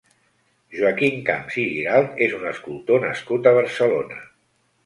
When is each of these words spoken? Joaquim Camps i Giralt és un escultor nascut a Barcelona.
Joaquim 0.77 1.19
Camps 1.27 1.59
i 1.63 1.65
Giralt 1.75 2.23
és 2.29 2.35
un 2.39 2.47
escultor 2.55 3.07
nascut 3.07 3.51
a 3.51 3.55
Barcelona. 3.61 4.23